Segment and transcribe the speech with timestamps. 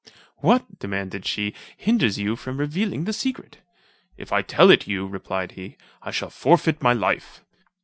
[0.37, 3.59] "What," demanded she "hinders you from revealing the secret?"
[4.17, 7.43] "If I tell it you," replied he, "I shall forfeit my life."